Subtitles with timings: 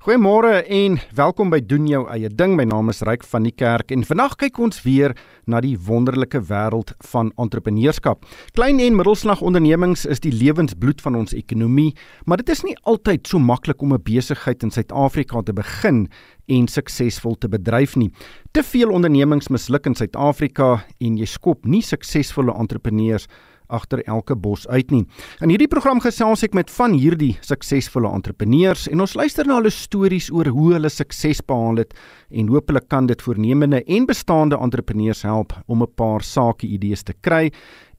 [0.00, 2.54] Goeiemôre en welkom by doen jou eie ding.
[2.56, 5.12] My naam is Ryk van die Kerk en vandag kyk ons weer
[5.44, 8.24] na die wonderlike wêreld van entrepreneurskap.
[8.56, 11.90] Klein en middelslag ondernemings is die lewensbloed van ons ekonomie,
[12.24, 16.08] maar dit is nie altyd so maklik om 'n besigheid in Suid-Afrika te begin
[16.48, 18.10] en suksesvol te bedryf nie.
[18.52, 23.28] Te veel ondernemings misluk in Suid-Afrika en jy skop nie suksesvolle entrepreneurs
[23.70, 25.04] agter elke bos uit nie.
[25.40, 29.72] In hierdie program gesels ek met van hierdie suksesvolle entrepreneurs en ons luister na hulle
[29.74, 31.94] stories oor hoe hulle sukses behaal het
[32.30, 37.14] en hopelik kan dit voornemende en bestaande entrepreneurs help om 'n paar sake idees te
[37.20, 37.50] kry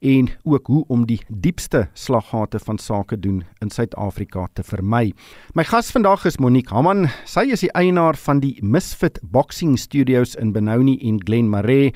[0.02, 5.12] en ook hoe om die diepste slaggate van sake doen in Suid-Afrika te vermy.
[5.54, 7.06] My gas vandag is Monique Hamman.
[7.24, 11.94] Sy is die eienaar van die Misfit Boxing Studios in Benoni en Glenmarais.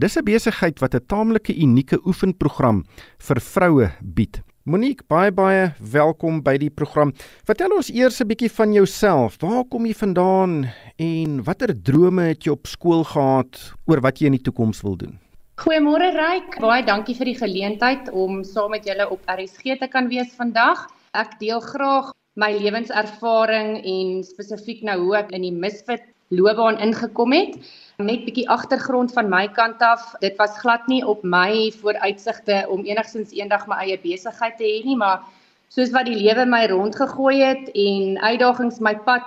[0.00, 2.84] Dis 'n besigheid wat 'n taamlike unieke oefenprogram
[3.18, 4.40] vir vroue bied.
[4.64, 7.12] Monique, baie baie welkom by die program.
[7.44, 9.36] Vertel ons eers 'n bietjie van jouself.
[9.40, 14.26] Waar kom jy vandaan en watter drome het jy op skool gehad oor wat jy
[14.26, 15.18] in die toekoms wil doen?
[15.56, 16.60] Goeiemôre Ryk.
[16.60, 20.88] Baie dankie vir die geleentheid om saam met julle op RSG te kan wees vandag.
[21.12, 27.32] Ek deel graag my lewenservaring en spesifiek nou hoe ek in die Misfit loopbaan ingekom
[27.34, 27.56] het.
[28.00, 30.14] Net bietjie agtergrond van my kant af.
[30.22, 34.78] Dit was glad nie op my vooruitsigte om enigsins eendag my eie besigheid te hê
[34.86, 35.26] nie, maar
[35.74, 39.26] soos wat die lewe my rondgegooi het en uitdagings my pad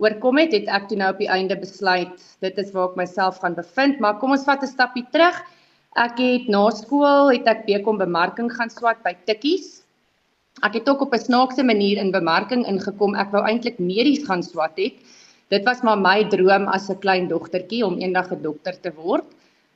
[0.00, 3.40] oorkom het, het ek toe nou op die einde besluit dit is waar ek myself
[3.42, 5.36] gaan bevind, maar kom ons vat 'n stappie terug.
[5.96, 9.82] Ek het na skool het ek bekom bemarking gaan swat by Tikkies.
[10.62, 13.14] Ek het ook op 'n snaakse manier in bemarking ingekom.
[13.14, 14.94] Ek wou eintlik medies gaan swat het
[15.50, 19.26] dit was maar my droom as 'n klein dogtertjie om eendag 'n dokter te word.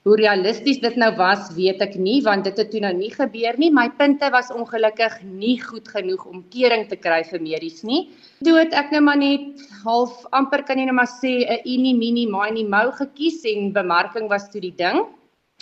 [0.05, 3.55] Hoe realisties dit nou was, weet ek nie want dit het toe nou nie gebeur
[3.57, 3.71] nie.
[3.73, 8.11] My punte was ongelukkig nie goed genoeg om kering te kry vir medies nie.
[8.45, 11.95] Toe het ek nou maar net half amper kan jy nou maar sê 'n uni
[11.95, 15.07] mini mini mou gekies en bemarking was toe die ding.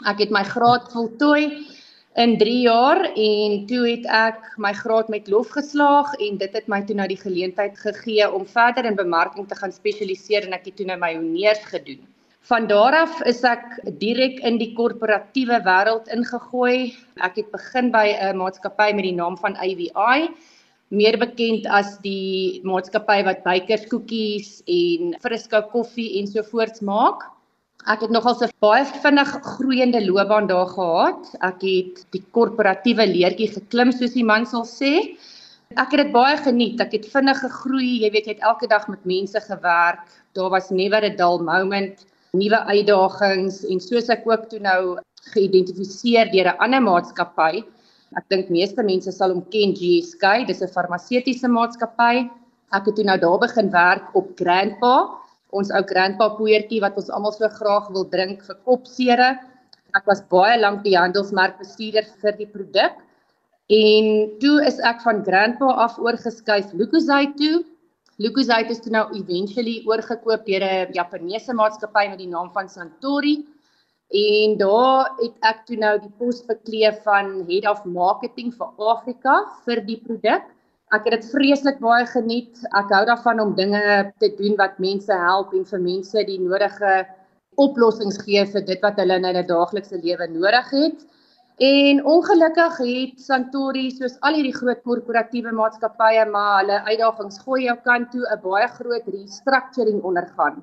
[0.04, 1.68] Ek het my graad voltooi
[2.14, 6.68] in 3 jaar en toe het ek my graad met lof geslaag en dit het
[6.68, 10.68] my toe nou die geleentheid gegee om verder in bemarking te gaan spesialiseer en ek
[10.68, 12.02] het toe nou my honeurs gedoen.
[12.50, 16.92] Van daar af is ek direk in die korporatiewe wêreld ingegooi.
[17.22, 20.28] Ek het begin by 'n maatskappy met die naam van AVI,
[20.90, 27.22] meer bekend as die maatskappy wat bykerskoekies en Frisco koffie ensovoorts maak.
[27.82, 31.34] Ek het nogal 'n baie vinnig groeiende loopbaan daar gehad.
[31.40, 35.18] Ek het die korporatiewe leertjie geklim soos die man sal sê.
[35.74, 36.80] Ek het dit baie geniet.
[36.80, 38.02] Ek het vinnig gegroei.
[38.04, 40.06] Jy weet jy het elke dag met mense gewerk.
[40.34, 44.98] Daar was never a dull moment, nuwe uitdagings en soos ek ook toe nou
[45.34, 47.64] geïdentifiseer deur 'n ander maatskappy.
[48.16, 50.46] Ek dink meeste mense sal hom ken GSK.
[50.46, 52.30] Dis 'n farmaseutiese maatskappy.
[52.72, 55.18] Ek het toe nou daar begin werk op Grandpa
[55.52, 59.30] ons ou grandpa poeiertjie wat ons almal so graag wil drink vir kopsere.
[59.96, 62.96] Ek was baie lank die handelsmerkbestuurder vir die produk.
[63.72, 64.08] En
[64.40, 67.62] toe is ek van grandpa af oorgeskuif Lucozade toe.
[68.20, 73.44] Lucozade is toe nou eventually oorgekoop deur 'n Japaneese maatskappy met die naam van Santori.
[74.12, 79.36] En daar het ek toe nou die pos bekleed van Head of Marketing vir Afrika
[79.64, 80.42] vir die produk.
[80.92, 82.58] Ek het dit vreeslik baie geniet.
[82.76, 87.06] Ek hou daarvan om dinge te doen wat mense help en vir mense die nodige
[87.62, 91.06] oplossings gee vir dit wat hulle in hulle daaglikse lewe nodig het.
[91.64, 97.78] En ongelukkig het Santori soos al hierdie groot korporatiewe maatskappye maar hulle uitdagings gooi jou
[97.88, 100.60] kant toe 'n baie groot restructuring ondergaan.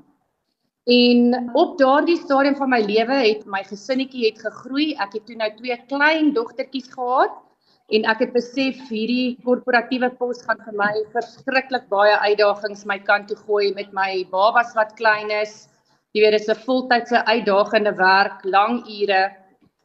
[0.85, 4.94] En op daardie stadium van my lewe het my gesinnetjie het gegroei.
[4.94, 7.49] Ek het toe nou twee klein dogtertjies gehad
[7.96, 13.30] en ek het besef hierdie korporatiewe pos gaan vir my verskriklik baie uitdagings my kant
[13.32, 15.66] toe gooi met my babas wat klein is.
[16.14, 19.24] Jy weet dit is 'n voltydse uitdagende werk, lang ure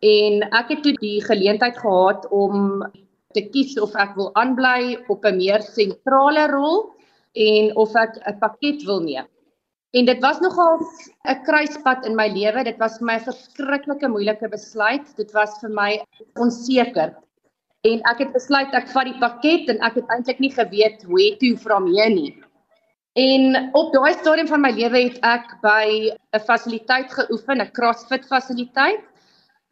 [0.02, 2.84] en ek het toe die geleentheid gehad om
[3.34, 6.92] te kies of ek wil aanbly op 'n meer sentrale rol
[7.32, 9.26] en of ek 'n pakket wil neem.
[9.94, 10.80] En dit was nogal
[11.24, 12.64] 'n kruispunt in my lewe.
[12.64, 15.16] Dit was vir my 'n verskriklike moeilike besluit.
[15.16, 16.04] Dit was vir my
[16.36, 17.24] onseker
[17.84, 21.30] en ek het besluit ek vat die pakket en ek het eintlik nie geweet hoe
[21.40, 22.32] toe from hier nie.
[23.14, 28.24] En op daai stadium van my lewe het ek by 'n fasiliteit geoefen, 'n CrossFit
[28.26, 29.04] fasiliteit.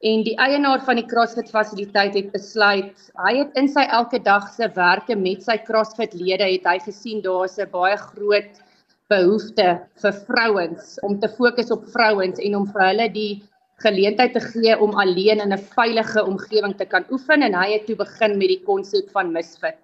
[0.02, 4.48] En die eienaar van die CrossFit fasiliteit het besluit, hy het in sy elke dag
[4.54, 8.60] se werke met sy CrossFit lede het hy gesien daar's 'n baie groot
[9.08, 13.42] behoefte vir vrouens om te fokus op vrouens en om vir hulle die
[13.84, 17.86] geleentheid te gee om alleen in 'n veilige omgewing te kan oefen en hy het
[17.86, 19.78] toe begin met die konsep van Misfit.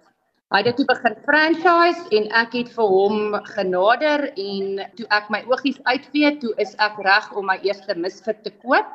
[0.49, 5.43] Hy het toe begin franchise en ek het vir hom genader en toe ek my
[5.45, 8.87] oogies uitvee, toe is ek reg om my eerste misfit te koop.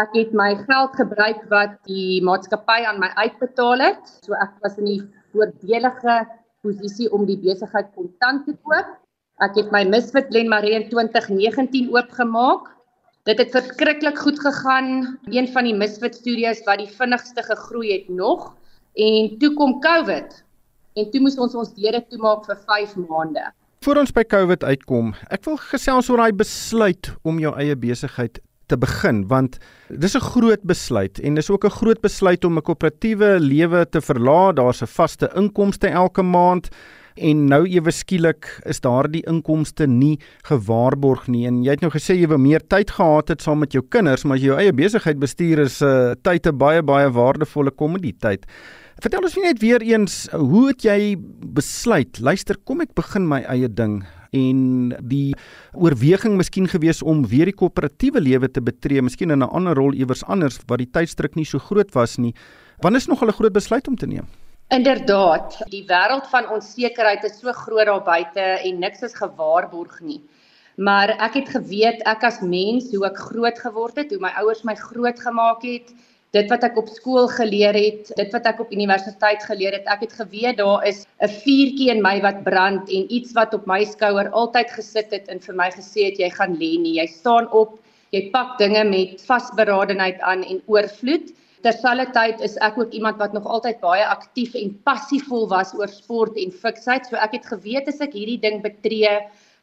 [0.00, 4.14] Ek het my geld gebruik wat die maatskappy aan my uitbetaal het.
[4.24, 5.02] So ek was in die
[5.34, 6.14] voordelige
[6.64, 8.96] posisie om die besigheid kontant te koop.
[9.44, 12.72] Ek het my Misfit Glenmarie in 2019 oopgemaak.
[13.22, 15.18] Dit het verskriklik goed gegaan.
[15.30, 18.48] Een van die Misfit Studios wat die vinnigste gegroei het nog
[18.98, 20.40] en toe kom COVID
[20.98, 23.44] en toe moes ons ons deure toemaak vir 5 maande.
[23.86, 28.42] Voor ons by COVID uitkom, ek wil gesels oor daai besluit om jou eie besigheid
[28.66, 32.66] te begin want dis 'n groot besluit en dis ook 'n groot besluit om 'n
[32.66, 34.56] koöperatiewe lewe te verlaat.
[34.56, 36.74] Daar's 'n vaste inkomste elke maand
[37.16, 42.16] en nou ewe skielik is daardie inkomste nie gewaarborg nie en jy het nou gesê
[42.18, 44.72] jy wou meer tyd gehad het saam met jou kinders maar as jy jou eie
[44.72, 48.46] besigheid bestuur is uh, tyd 'n baie baie waardevolle kommoditeit.
[49.02, 51.16] Vertel ons net weer eens, hoe het jy
[51.56, 52.20] besluit?
[52.20, 55.34] Luister, kom ek begin my eie ding en die
[55.76, 59.92] oorweging miskien gewees om weer die koöperatiewe lewe te betree, miskien in 'n ander rol
[59.92, 62.34] iewers anders waar die tydstruk nie so groot was nie.
[62.80, 64.26] Wanneer is nog 'n groot besluit om te neem?
[64.72, 70.22] Inderdaad, die wêreld van onsekerheid is so groot daar buite en niks is gewaarborg nie.
[70.80, 74.62] Maar ek het geweet ek as mens hoe ek groot geword het, hoe my ouers
[74.64, 75.92] my groot gemaak het,
[76.32, 80.06] dit wat ek op skool geleer het, dit wat ek op universiteit geleer het, ek
[80.06, 83.84] het geweet daar is 'n vuurtjie in my wat brand en iets wat op my
[83.84, 86.96] skouer altyd gesit het en vir my gesê het jy gaan lê nie.
[86.96, 87.76] Jy staan op,
[88.10, 91.28] jy pak dinge met vasberadenheid aan en oorvloed.
[91.62, 96.36] Terselfdertyd is ek ook iemand wat nog altyd baie aktief en passievol was oor sport
[96.36, 97.06] en fiksheid.
[97.06, 99.20] So ek het geweet as ek hierdie ding betree,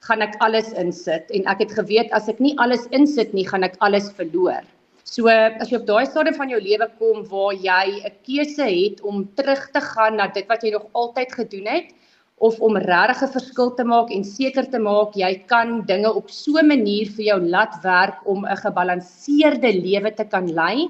[0.07, 3.68] gaan ek alles insit en ek het geweet as ek nie alles insit nie, gaan
[3.68, 4.63] ek alles verloor.
[5.04, 9.02] So as jy op daai stadium van jou lewe kom waar jy 'n keuse het
[9.02, 11.92] om terug te gaan na dit wat jy nog altyd gedoen het
[12.38, 16.30] of om regtig 'n verskil te maak en seker te maak jy kan dinge op
[16.30, 20.88] so 'n manier vir jou laat werk om 'n gebalanseerde lewe te kan lei.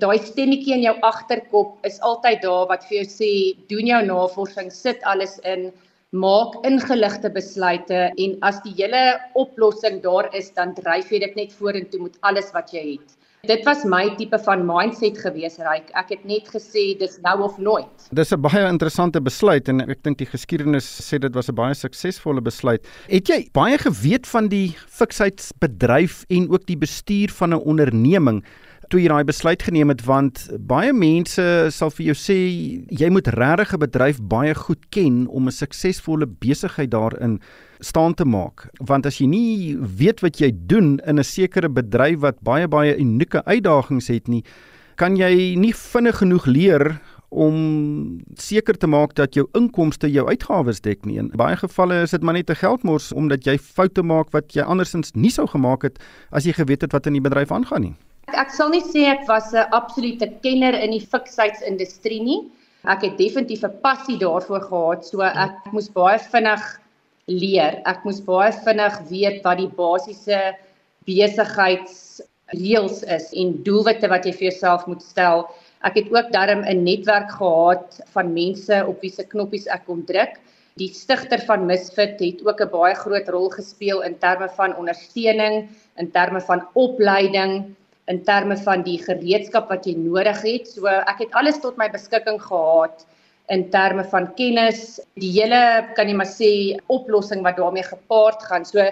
[0.00, 3.32] Daai stemmetjie in jou agterkop is altyd daar wat vir jou sê
[3.68, 5.66] doen jou navorsing, sit alles in,
[6.12, 9.02] maak ingeligte besluite en as die hele
[9.36, 13.18] oplossing daar is dan dryf jy dit net vorentoe met alles wat jy het.
[13.42, 15.88] Dit was my tipe van mindset gewees, Ryk.
[15.98, 18.04] Ek het net gesê dis nou of nooit.
[18.14, 21.74] Dis 'n baie interessante besluit en ek dink die geskiedenis sê dit was 'n baie
[21.74, 22.86] suksesvolle besluit.
[23.08, 28.44] Het jy baie geweet van die fiksheidsbedryf en ook die bestuur van 'n onderneming?
[28.92, 32.36] Toe jy daai besluit geneem het want baie mense sal vir jou sê
[32.92, 37.40] jy moet regtig 'n bedryf baie goed ken om 'n suksesvolle besigheid daarin
[37.80, 42.20] staan te maak want as jy nie weet wat jy doen in 'n sekere bedryf
[42.20, 44.44] wat baie baie unieke uitdagings het nie
[44.96, 47.00] kan jy nie vinnig genoeg leer
[47.32, 51.16] om seker te maak dat jou inkomste jou uitgawes dek nie.
[51.16, 54.62] In baie gevalle is dit maar net 'n geldmors omdat jy foute maak wat jy
[54.62, 55.98] andersins nie sou gemaak het
[56.30, 57.96] as jy geweet het wat in die bedryf aangaan nie.
[58.34, 62.40] Ek, sal nie sê ek was 'n absolute kenner in die fiksheidsindustrie nie.
[62.84, 66.62] Ek het definitief 'n passie daarvoor gehad, so ek moes baie vinnig
[67.28, 67.82] leer.
[67.86, 70.56] Ek moes baie vinnig weet wat die basiese
[71.06, 75.46] besigheidsreëls is en doelwitte wat jy vir jouself moet stel.
[75.84, 80.04] Ek het ook darm 'n netwerk gehad van mense op wie se knoppies ek kon
[80.04, 80.40] druk.
[80.78, 85.68] Die stigter van Misfit het ook 'n baie groot rol gespeel in terme van ondersteuning,
[85.98, 87.76] in terme van opleiding,
[88.12, 90.68] in terme van die gereedskap wat jy nodig het.
[90.68, 93.06] So ek het alles tot my beskikking gehad
[93.52, 95.60] in terme van kennis, die hele
[95.96, 96.50] kan jy maar sê
[96.92, 98.64] oplossing wat daarmee gepaard gaan.
[98.68, 98.84] So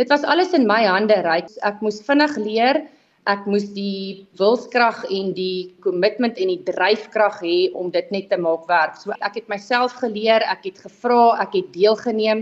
[0.00, 1.50] dit was alles in my hande, right?
[1.66, 2.86] Ek moes vinnig leer.
[3.28, 8.38] Ek moes die wilskrag en die kommitment en die dryfkrag hê om dit net te
[8.40, 8.96] maak werk.
[8.96, 12.40] So ek het myself geleer, ek het gevra, ek het deelgeneem.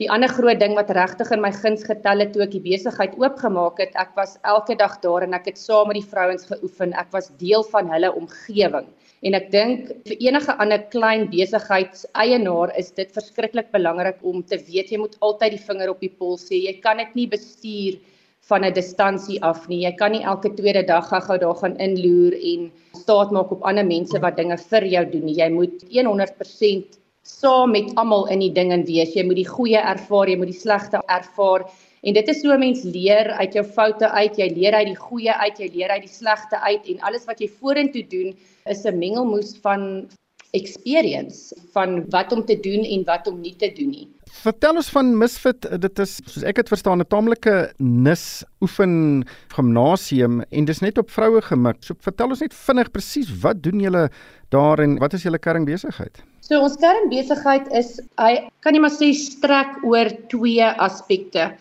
[0.00, 3.12] Die ander groot ding wat regtig in my guns getel het toe ek die besigheid
[3.20, 6.94] oopgemaak het, ek was elke dag daar en ek het saam met die vrouens geoefen.
[6.96, 8.88] Ek was deel van hulle omgewing.
[9.22, 14.90] En ek dink vir enige ander klein besigheidseienaar is dit verskriklik belangrik om te weet
[14.90, 16.62] jy moet altyd die vinger op die pols hê.
[16.64, 18.00] Jy kan dit nie bestuur
[18.48, 19.84] van 'n distansie af nie.
[19.84, 23.86] Jy kan nie elke tweede dag gou-gou daar gaan inloer en staat maak op ander
[23.86, 25.36] mense wat dinge vir jou doen nie.
[25.36, 29.14] Jy moet 100% saam met almal in die ding en wees.
[29.14, 31.66] Jy moet die goeie ervaar, jy moet die slegte ervaar.
[32.02, 34.96] En dit is so 'n mens leer uit jou foute uit, jy leer uit die
[34.96, 38.34] goeie uit, jy leer uit die slegte uit en alles wat jy vorentoe doen
[38.66, 40.08] is 'n mengelmoes van
[40.52, 44.08] experience van wat om te doen en wat om nie te doen nie.
[44.42, 49.24] Vertel ons van Misfit, dit is soos ek dit verstaan 'n taamlike nis oefen
[49.56, 51.80] gimnasium en dis net op vroue gemik.
[51.80, 54.10] So vertel ons net vinnig presies wat doen julle
[54.50, 56.22] daar en wat is julle kernbesigheid?
[56.40, 61.52] So ons kernbesigheid is hy kan jy maar sê strek oor twee aspekte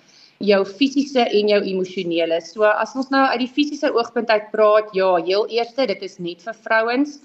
[0.42, 2.42] jou fisiese en jou emosionele.
[2.42, 6.18] So as ons nou uit die fisiese oogpunt uit praat, ja, heel eerste, dit is
[6.20, 7.20] net vir vrouens.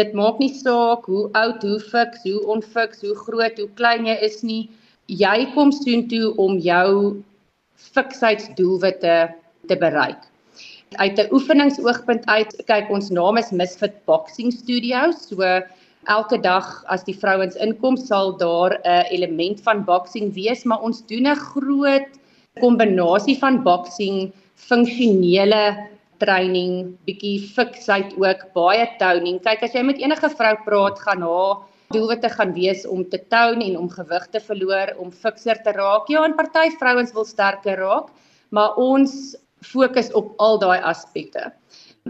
[0.00, 4.16] Dit maak nie saak hoe oud, hoe fiks, hoe onfiks, hoe groot, hoe klein jy
[4.24, 4.62] is nie.
[5.12, 7.20] Jy kom soontoe om jou
[7.96, 9.16] fiksheidsdoelwitte
[9.68, 10.22] te bereik.
[11.02, 15.44] Uit 'n oefeningsoogpunt uit, kyk ons naam is Misfit Boxing Studio, so
[16.08, 21.04] elke dag as die vrouens inkom, sal daar 'n element van boxing wees, maar ons
[21.06, 22.08] doen 'n groot
[22.60, 25.89] kombinasie van boxing, funksionele
[26.20, 29.40] training, bietjie fiksheid ook, baie toning.
[29.44, 31.60] Kyk as jy met enige vrou praat, gaan haar
[31.90, 36.10] doelwitte gaan wees om te tone en om gewig te verloor, om fikser te raak.
[36.12, 38.12] Ja, en party vrouens wil sterker raak,
[38.54, 39.34] maar ons
[39.66, 41.50] fokus op al daai aspekte.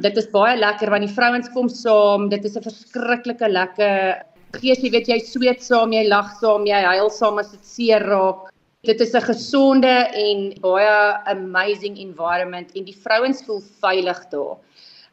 [0.00, 2.28] Dit is baie lekker want die vrouens kom saam.
[2.28, 4.22] Dit is 'n verskriklike lekker
[4.58, 8.02] gees, jy weet jy sweet saam, jy lag saam, jy huil saam as dit seer
[8.06, 8.49] raak.
[8.88, 9.94] Dit is 'n gesonde
[10.26, 10.92] en baie
[11.28, 14.56] amazing environment en die vrouens voel veilig daar.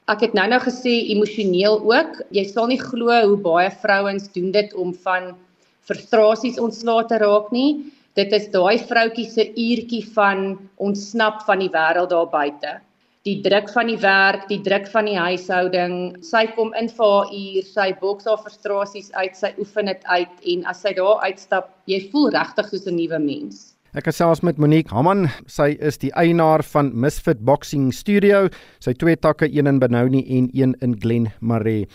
[0.07, 2.21] Ek het nou-nou gesê emosioneel ook.
[2.31, 5.35] Jy sal nie glo hoe baie vrouens doen dit om van
[5.83, 7.91] frustrasies ontslae te raak nie.
[8.15, 12.79] Dit is daai vroutjie se uurtjie van ontsnap van die wêreld daar buite
[13.27, 15.95] die druk van die werk, die druk van die huishouding.
[16.23, 20.45] Sy kom in vir haar uur, sy boks haar frustrasies uit, sy oefen dit uit
[20.53, 23.73] en as sy daar uitstap, jy voel regtig soos 'n nuwe mens.
[23.95, 25.29] Ek gesels met Monique Hamman.
[25.47, 28.49] Sy is die eienaar van Misfit Boxing Studio.
[28.79, 31.87] Sy twee takke, een in Benoni en een in Glen Marais.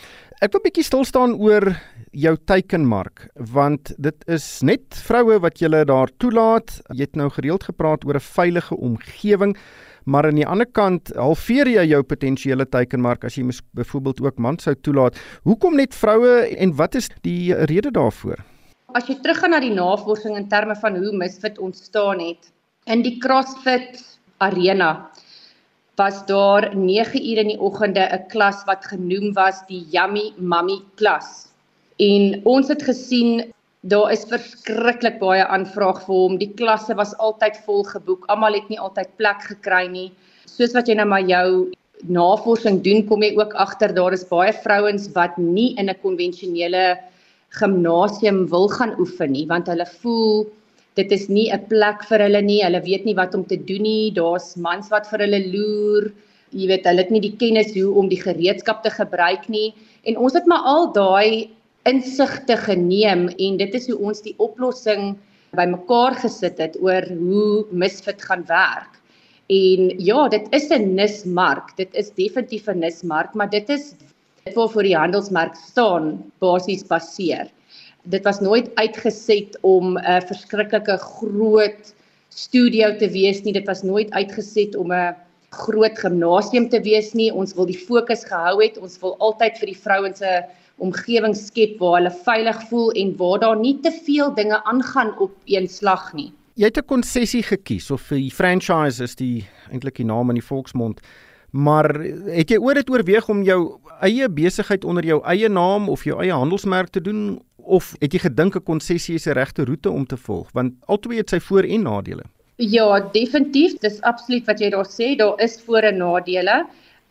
[0.43, 1.77] Ek wil 'n bietjie stil staan oor
[2.13, 6.83] jou teikenmark want dit is net vroue wat jy daar toelaat.
[6.91, 9.57] Jy het nou gereeld gepraat oor 'n veilige omgewing
[10.05, 13.45] maar aan die ander kant halveer jy jou potensiële teikenmark as jy
[13.79, 15.19] byvoorbeeld ook mans sou toelaat.
[15.45, 18.43] Hoekom net vroue en wat is die rede daarvoor?
[18.95, 22.53] As jy teruggaan na die navorsing in terme van hoe Misfit ontstaan het
[22.85, 24.03] in die CrossFit
[24.43, 25.11] arena
[25.97, 30.81] was daar 9 ure in die oggende 'n klas wat genoem was die Yummy Mummy
[30.95, 31.49] klas.
[31.97, 36.37] En ons het gesien Daar is verskriklik baie aanvraag vir hom.
[36.39, 38.29] Die klasse was altyd vol geboek.
[38.31, 40.13] Almal het nie altyd plek gekry nie.
[40.47, 41.73] Soos wat jy nou maar jou
[42.07, 46.99] navorsing doen, kom jy ook agter daar is baie vrouens wat nie in 'n konvensionele
[47.59, 50.47] gimnasium wil gaan oefen nie, want hulle voel
[50.95, 52.63] dit is nie 'n plek vir hulle nie.
[52.63, 54.11] Hulle weet nie wat om te doen nie.
[54.11, 56.13] Daar's mans wat vir hulle loer.
[56.53, 59.75] Jy weet, hulle het nie die kennis hoe om die gereedskap te gebruik nie.
[60.05, 61.49] En ons het maar al daai
[61.89, 65.17] insigte geneem en dit is hoe ons die oplossing
[65.57, 69.01] bymekaar gesit het oor hoe misfit gaan werk.
[69.53, 71.77] En ja, dit is 'n nismark.
[71.77, 73.95] Dit is definitief 'n nismark, maar dit is
[74.45, 77.51] dit waarvoor die handelsmerk staan basies baseer.
[78.05, 81.95] Dit was nooit uitgeset om 'n verskriklike groot
[82.29, 83.53] studio te wees nie.
[83.53, 85.15] Dit was nooit uitgeset om 'n
[85.53, 87.31] groot gimnasium te wees nie.
[87.33, 88.79] Ons wil die fokus gehou het.
[88.79, 90.43] Ons wil altyd vir die vrouens se
[90.83, 95.35] omgewing skep waar hulle veilig voel en waar daar nie te veel dinge aangaan op
[95.47, 96.33] een slag nie.
[96.55, 100.45] Jy het 'n konsessie gekies of die franchise is die eintlik die naam in die
[100.45, 101.01] volksmond.
[101.51, 101.95] Maar
[102.27, 106.21] het jy ooit dit oorweeg om jou eie besigheid onder jou eie naam of jou
[106.21, 110.07] eie handelsmerk te doen of het jy gedink 'n konsessie is die regte roete om
[110.07, 112.23] te volg want albei het sy voor en nadele?
[112.61, 116.63] Ja, definitief, dis absoluut wat jy daar sê, daar is voor en nadele.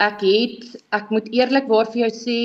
[0.02, 0.68] Ek het
[0.98, 2.38] ek moet eerlikwaar vir jou sê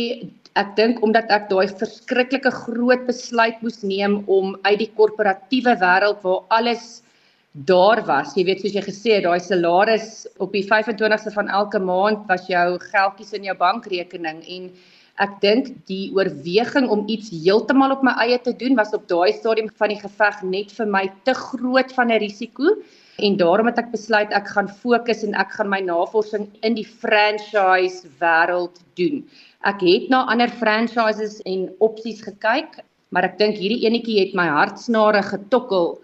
[0.57, 6.23] ek dink omdat ek daai verskriklike groot besluit moes neem om uit die korporatiewe wêreld
[6.25, 7.03] waar alles
[7.65, 8.35] daar was.
[8.37, 12.45] Jy weet soos jy gesê het, daai salaris op die 25ste van elke maand was
[12.51, 14.69] jou geldjies in jou bankrekening en
[15.25, 19.33] ek dink die oorweging om iets heeltemal op my eie te doen was op daai
[19.33, 22.77] stadium van die geveg net vir my te groot van 'n risiko
[23.25, 26.85] en daarom het ek besluit ek gaan fokus en ek gaan my navorsing in die
[26.85, 29.25] franchise wêreld doen.
[29.65, 34.47] Ek het na ander franchises en opsies gekyk, maar ek dink hierdie enetjie het my
[34.47, 35.97] hartsnare getokkel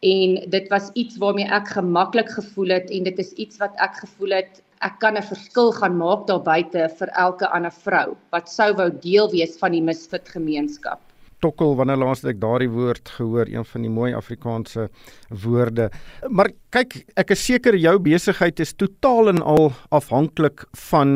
[0.00, 3.98] en dit was iets waarmee ek gemaklik gevoel het en dit is iets wat ek
[4.04, 8.48] gevoel het ek kan 'n verskil gaan maak daar buite vir elke ander vrou wat
[8.48, 11.00] sou wou deel wees van die misfit gemeenskap.
[11.38, 14.88] tokkel wanneer laas het ek daardie woord gehoor, een van die mooi Afrikaanse
[15.30, 15.90] woorde.
[16.28, 21.10] Maar kyk, ek is seker jou besigheid is totaal en al afhanklik van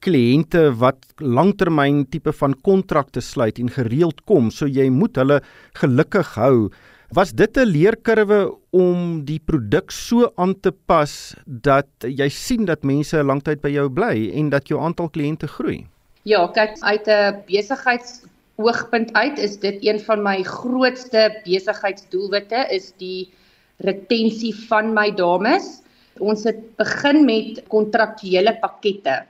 [0.00, 5.42] kliënte wat langtermyn tipe van kontrakte sluit en gereeld kom, so jy moet hulle
[5.74, 6.70] gelukkig hou.
[7.14, 12.82] Was dit 'n leerkurwe om die produk so aan te pas dat jy sien dat
[12.82, 15.86] mense 'n lang tyd by jou bly en dat jou aantal kliënte groei?
[16.24, 23.30] Ja, kyk uit 'n besigheidsoogpunt uit is dit een van my grootste besigheidsdoelwitte is die
[23.78, 25.82] retensie van my dames.
[26.18, 29.22] Ons het begin met kontraktuele pakkette.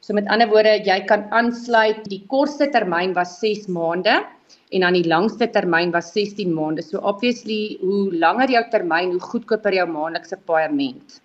[0.00, 2.08] So met ander woorde, jy kan aansluit.
[2.08, 4.26] Die kortste termyn was 6 maande
[4.70, 6.82] en dan die langste termyn was 16 maande.
[6.82, 11.20] So obviously, hoe langer jou termyn, hoe goedkoper jou maandelikse paaiement.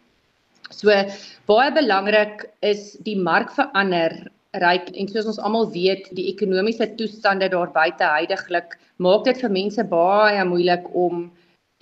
[0.74, 0.94] So
[1.50, 4.16] baie belangrik is die mark verander
[4.64, 9.52] ryk en soos ons almal weet, die ekonomiese toestande daar buite heidaglik maak dit vir
[9.52, 11.26] mense baie moeilik om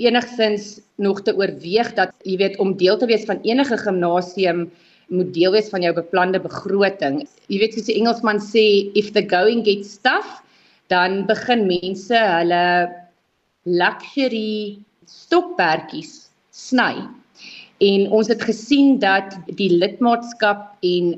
[0.02, 4.66] enigsins nog te oorweeg dat jy weet om deel te wees van enige gimnasium
[5.14, 7.22] moet deel wees van jou beplande begroting.
[7.52, 8.66] Jy weet soos die Engelsman sê
[8.98, 10.42] if the going gets tough,
[10.94, 12.66] dan begin mense hulle
[13.82, 16.14] luxury stokperdjies
[16.54, 16.94] sny.
[17.84, 21.16] En ons het gesien dat die lidmaatskap en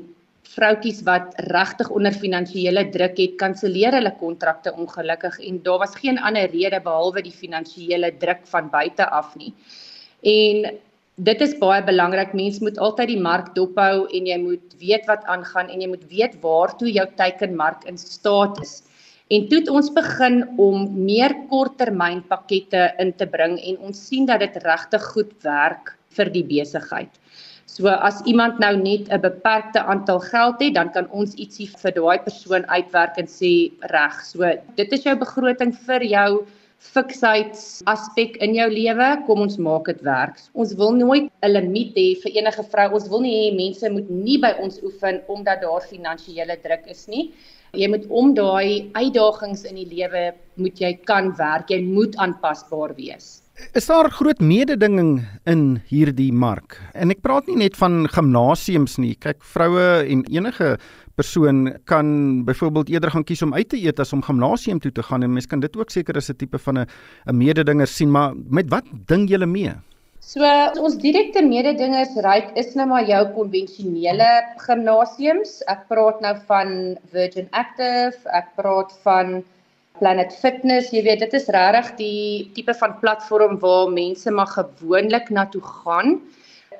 [0.56, 6.18] vroutjies wat regtig onder finansiële druk het, kanselleer hulle kontrakte ongelukkig en daar was geen
[6.18, 9.52] ander rede behalwe die finansiële druk van buite af nie.
[10.24, 10.70] En
[11.28, 12.32] dit is baie belangrik.
[12.36, 16.08] Mens moet altyd die mark dophou en jy moet weet wat aangaan en jy moet
[16.08, 18.80] weet waartoe jou teikenmark in staat is.
[19.26, 24.38] En toe het ons begin om meer korttermynpakkette in te bring en ons sien dat
[24.44, 27.10] dit regtig goed werk vir die besigheid.
[27.66, 31.92] So as iemand nou net 'n beperkte aantal geld het, dan kan ons ietsie vir
[31.98, 34.14] daai persoon uitwerk en sê reg.
[34.24, 36.46] So dit is jou begroting vir jou
[36.78, 40.38] fiksheids aspek in jou lewe, kom ons maak dit werk.
[40.54, 42.94] Ons wil nooit 'n limiet hê vir enige vrou.
[42.94, 47.08] Ons wil nie hê mense moet nie by ons oefen omdat daar finansiële druk is
[47.08, 47.32] nie.
[47.76, 51.70] Jy moet om daai uitdagings in die lewe moet jy kan werk.
[51.70, 53.42] Jy moet aanpasbaar wees.
[53.72, 56.76] Is daar groot mededinging in hierdie mark?
[56.92, 59.14] En ek praat nie net van gimnasiums nie.
[59.16, 60.74] Kyk, vroue en enige
[61.16, 65.04] persoon kan byvoorbeeld eerder gaan kies om uit te eet as om gimnasium toe te
[65.04, 66.86] gaan en mens kan dit ook seker as 'n tipe van 'n
[67.28, 69.72] 'n mededinger sien, maar met wat ding julle mee?
[70.26, 70.42] So
[70.82, 74.26] ons direkte mededingers ryk is nou maar jou konvensionele
[74.64, 75.60] gimnasiums.
[75.70, 76.72] Ek praat nou van
[77.12, 79.36] Virgin Active, ek praat van
[80.00, 82.24] Planet Fitness, jy weet, dit is regtig die
[82.56, 86.18] tipe van platform waar mense maar gewoonlik na toe gaan.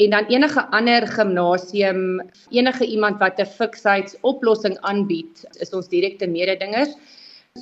[0.03, 2.03] En dan enige ander gimnasium,
[2.51, 6.99] enige iemand wat 'n fiksheidsoplossing aanbied, is ons direkte mededingers.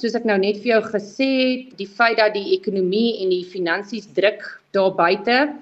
[0.01, 3.45] Soos ek nou net vir jou gesê het, die feit dat die ekonomie en die
[3.45, 4.41] finansies druk
[4.73, 5.53] daar buite,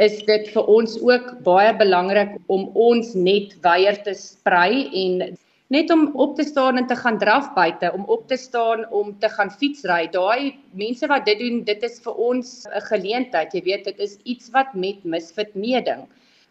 [0.00, 5.36] is dit vir ons ook baie belangrik om ons net weier te sprei en
[5.70, 9.12] net om op te staan en te gaan draf buite, om op te staan om
[9.22, 10.08] te gaan fietsry.
[10.10, 13.54] Daai mense wat dit doen, dit is vir ons 'n geleentheid.
[13.54, 16.08] Jy weet, dit is iets wat met misfit meeding.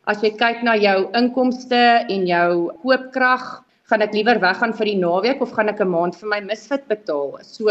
[0.08, 5.00] As jy kyk na jou inkomste en jou koopkrag, gaan ek liewer weggaan vir die
[5.02, 7.40] naweek of gaan ek 'n maand vir my misfit betaal.
[7.42, 7.66] So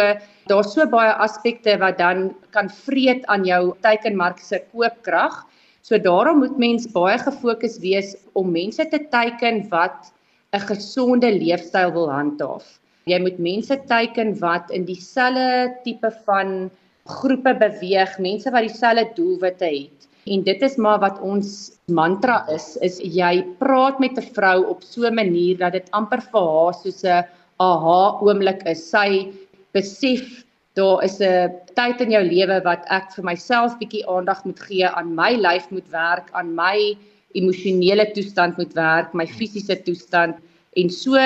[0.48, 5.46] daar's so baie aspekte wat dan kan vreet aan jou teikenmark se koopkrag.
[5.82, 10.12] So daarom moet mens baie gefokus wees om mense te teiken wat
[10.52, 12.78] 'n gesonde leefstyl wil handhaaf.
[13.04, 16.70] Jy moet mense teiken wat in dieselfde tipe van
[17.08, 20.08] groepe beweeg, mense wat dieselfde doelwitte het.
[20.28, 24.82] En dit is maar wat ons mantra is, is jy praat met 'n vrou op
[24.82, 27.24] so 'n manier dat dit amper vir haar soos 'n
[27.58, 28.90] aha oomblik is.
[28.90, 29.32] Sy
[29.72, 30.44] besef
[30.78, 34.86] daar is 'n tyd in jou lewe wat ek vir myself bietjie aandag moet gee,
[34.86, 36.96] aan my lyf moet werk, aan my
[37.34, 40.36] emosionele toestand moet werk, my fisiese toestand
[40.76, 41.18] en so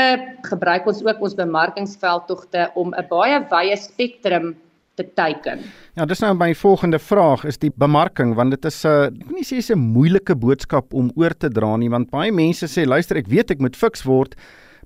[0.49, 4.57] gebruik ons ook ons bemarkingsveldtogte om 'n baie wye spektrum
[4.95, 5.61] te teiken.
[5.97, 9.27] Ja, dis nou my volgende vraag is die bemarking want dit is 'n uh, ek
[9.27, 12.67] wil nie sê is 'n moeilike boodskap om oor te dra nie want baie mense
[12.67, 14.35] sê luister ek weet ek moet fiks word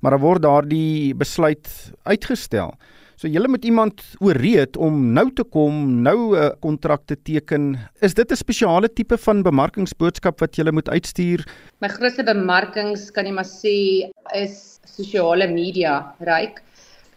[0.00, 2.74] maar dan word daardie besluit uitgestel.
[3.16, 7.78] So jy moet iemand ooreed om nou te kom, nou 'n kontrak te teken.
[8.02, 11.40] Is dit 'n spesiale tipe van bemarkingsboodskap wat jy moet uitstuur?
[11.80, 16.60] My grootste bemarkings kan jy maar sê is sosiale media, ryk.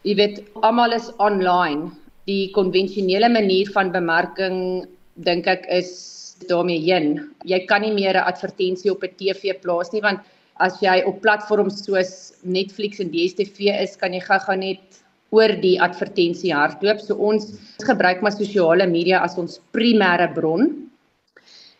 [0.03, 1.91] Jy weet almal is online.
[2.27, 7.29] Die konvensionele manier van bemarking dink ek is daarmee heen.
[7.43, 10.19] Jy kan nie meer 'n advertensie op 'n TV plaas nie want
[10.59, 15.03] as jy op platforms soos Netflix en DStv is, kan jy gou-gou net
[15.35, 17.01] oor die advertensie hardloop.
[17.01, 17.51] So ons
[17.85, 20.69] gebruik maar sosiale media as ons primêre bron.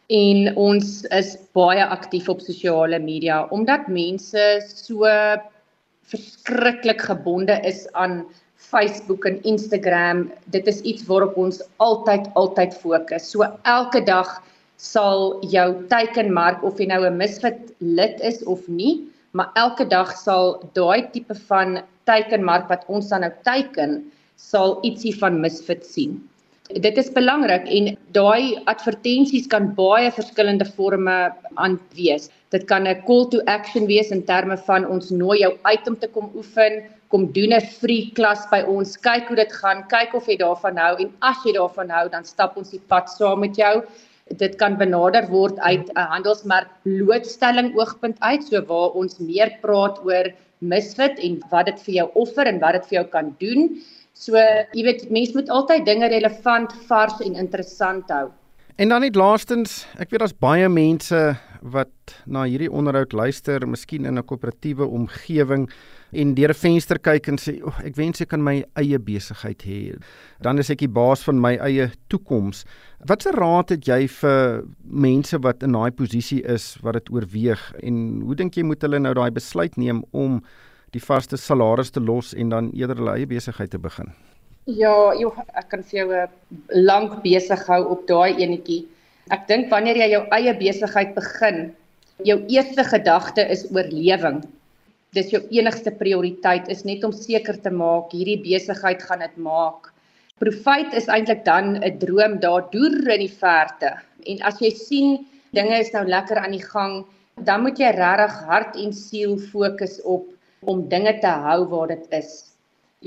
[0.10, 5.06] En ons is baie aktief op sosiale media omdat mense so
[6.10, 8.24] verskriklik gebonde is aan
[8.70, 10.32] Facebook en Instagram.
[10.54, 13.30] Dit is iets waarop ons altyd altyd fokus.
[13.30, 14.40] So elke dag
[14.80, 20.12] sal jou teikenmark of jy nou 'n misfit lid is of nie, maar elke dag
[20.18, 24.02] sal daai tipe van teikenmark wat ons dan nou teiken,
[24.40, 26.18] sal ietsie van misfit sien.
[26.70, 31.16] Dit is belangrik en daai advertensies kan baie verskillende forme
[31.58, 32.30] aan wees.
[32.54, 35.98] Dit kan 'n call to action wees in terme van ons nooi jou uit om
[35.98, 40.14] te kom oefen, kom doen 'n free klas by ons, kyk hoe dit gaan, kyk
[40.14, 43.40] of jy daarvan hou en as jy daarvan hou, dan stap ons die pad saam
[43.40, 43.84] met jou
[44.38, 49.98] dit kan benader word uit 'n handelsmerk blootstelling oogpunt uit so waar ons meer praat
[50.06, 53.70] oor misfit en wat dit vir jou offer en wat dit vir jou kan doen.
[54.14, 58.30] So jy weet mense moet altyd dinge relevant, vars en interessant hou.
[58.80, 61.18] En dan net laastens, ek weet daar's baie mense
[61.74, 65.68] wat na hierdie onderhoud luister, miskien in 'n koöperatiewe omgewing
[66.16, 68.98] en deur 'n venster kyk en sê, "O, oh, ek wens ek kan my eie
[68.98, 70.00] besigheid hê.
[70.42, 72.64] Dan is ek die baas van my eie toekoms."
[73.06, 78.22] Watse raad het jy vir mense wat in daai posisie is wat dit oorweeg en
[78.22, 80.42] hoe dink jy moet hulle nou daai besluit neem om
[80.92, 84.14] die vaste salaris te los en dan eerder hulle eie besigheid te begin?
[84.70, 86.30] Ja, joh, ek kan vir jou 'n
[86.86, 88.86] lank besig hou op daai enetjie.
[89.32, 91.76] Ek dink wanneer jy jou eie besigheid begin,
[92.24, 94.44] jou eerste gedagte is oorlewing
[95.18, 99.90] dis jou enigste prioriteit is net om seker te maak hierdie besigheid gaan dit maak.
[100.40, 103.98] Profit is eintlik dan 'n droom daar deur in die verte.
[104.26, 107.06] En as jy sien dinge is nou lekker aan die gang,
[107.44, 110.26] dan moet jy regtig hart en siel fokus op
[110.62, 112.49] om dinge te hou waar dit is.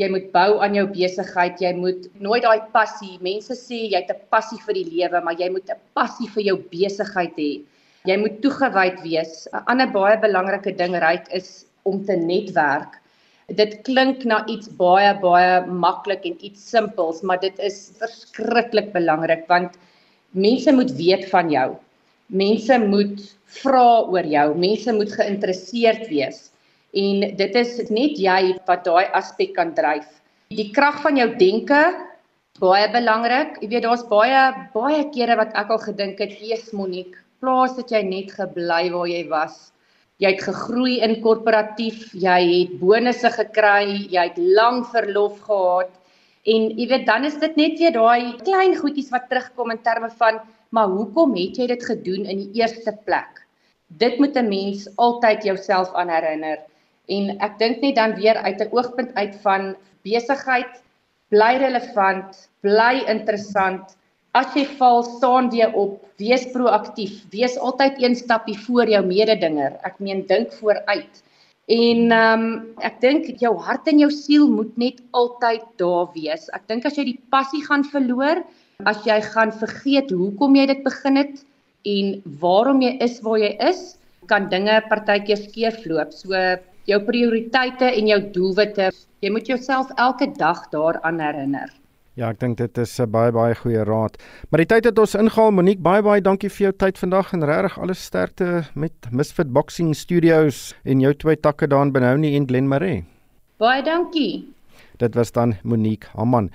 [0.01, 3.19] Jy moet bou aan jou besigheid, jy moet nooit daai passie.
[3.21, 6.43] Mense sê jy het 'n passie vir die lewe, maar jy moet 'n passie vir
[6.47, 7.51] jou besigheid hê.
[8.09, 9.47] Jy moet toegewyd wees.
[9.53, 12.97] 'n Ander baie belangrike ding ryk is om te netwerk.
[13.49, 19.45] Dit klink na iets baie baie maklik en iets simpels, maar dit is verskriklik belangrik
[19.49, 19.77] want
[20.33, 21.77] mense moet weet van jou.
[22.29, 23.21] Mense moet
[23.61, 26.52] vra oor jou, mense moet geïnteresseerd wees.
[26.93, 30.09] En dit is net jy wat daai aspek kan dryf.
[30.53, 31.83] Die krag van jou denke
[32.61, 33.57] baie belangrik.
[33.63, 34.43] Jy weet daar's baie
[34.75, 39.09] baie kere wat ek al gedink het, "Jesus Monique, plaas dat jy net gebly waar
[39.09, 39.73] jy was."
[40.23, 45.91] jy het gegroei in korporatief, jy het bonusse gekry, jy het lang verlof gehad
[46.43, 50.11] en jy weet dan is dit net weer daai klein goedjies wat terugkom in terme
[50.19, 50.41] van
[50.75, 53.43] maar hoekom het jy dit gedoen in die eerste plek?
[53.89, 56.59] Dit moet 'n mens altyd jouself aan herinner.
[57.09, 60.83] En ek dink net dan weer uit 'n oogpunt uit van besigheid
[61.31, 63.97] bly relevant, bly interessant
[64.33, 69.75] As jy val, staan weer op, wees proaktief, wees altyd een stappie voor jou mededinger.
[69.85, 71.21] Ek meen dink vooruit.
[71.69, 72.47] En ehm um,
[72.81, 76.49] ek dink jou hart en jou siel moet net altyd daar wees.
[76.57, 78.41] Ek dink as jy die passie gaan verloor,
[78.89, 81.45] as jy gaan vergeet hoekom jy dit begin het
[81.93, 83.83] en waarom jy is waar jy is,
[84.33, 86.17] kan dinge partykeer skeefloop.
[86.17, 86.33] So
[86.91, 88.91] jou prioriteite en jou doelwitte,
[89.23, 91.71] jy moet jouself elke dag daaraan herinner.
[92.15, 94.19] Ja, ek dink dit is 'n baie baie goeie raad.
[94.51, 95.51] Maar die tyd het ons ingehaal.
[95.51, 99.95] Monique, baie baie dankie vir jou tyd vandag en regtig alles sterkte met Misfit Boxing
[99.97, 103.05] Studios en jou twee takke daar in Benoni en Glenmarais.
[103.59, 104.45] Baie dankie.
[104.99, 106.51] Dit was dan Monique Hamman.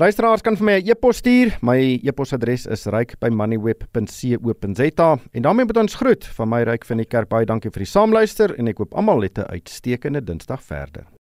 [0.00, 1.52] Luisteraars kan vir my 'n e-pos stuur.
[1.60, 7.28] My e-posadres is ryk@moneyweb.co.za en daarmee moet ons groet van my ryk van die kerk.
[7.28, 11.04] Baie dankie vir die saamluister en ek hoop almal het 'n uitstekende Dinsdag verder.